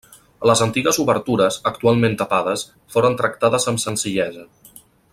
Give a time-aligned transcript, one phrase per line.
[0.49, 2.65] Les antigues obertures, actualment tapades,
[2.95, 4.49] foren tractades amb senzillesa.